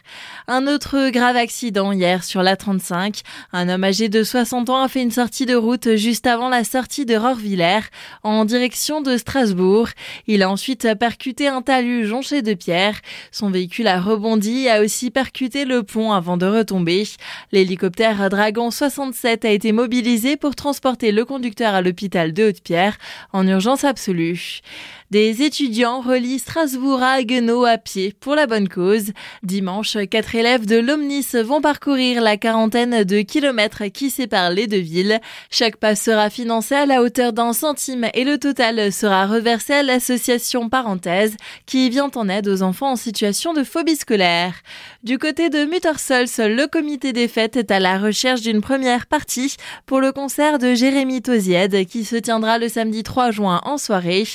[0.49, 3.21] Un autre grave accident hier sur la 35.
[3.53, 6.65] Un homme âgé de 60 ans a fait une sortie de route juste avant la
[6.65, 7.87] sortie de Rorvillers
[8.23, 9.87] en direction de Strasbourg.
[10.27, 12.99] Il a ensuite percuté un talus jonché de pierres.
[13.31, 17.07] Son véhicule a rebondi et percuté le pont avant de retomber.
[17.51, 22.97] L'hélicoptère Dragon 67 a été mobilisé pour transporter le conducteur à l'hôpital de Haute-Pierre
[23.31, 24.61] en urgence absolue.
[25.11, 29.11] Des étudiants relient Strasbourg à Haguenau à pied pour la bonne cause.
[29.41, 34.77] Dimanche, quatre élèves de l'Omnis vont parcourir la quarantaine de kilomètres qui séparent les deux
[34.77, 35.19] villes.
[35.49, 39.81] Chaque pas sera financé à la hauteur d'un centime et le total sera reversé à
[39.81, 44.53] l'association Parenthèse qui vient en aide aux enfants en situation de phobie scolaire.
[45.03, 49.55] Du côté de Muttersols, le comité des fêtes est à la recherche d'une première partie
[49.87, 54.27] pour le concert de Jérémy Tozied qui se tiendra le samedi 3 juin en soirée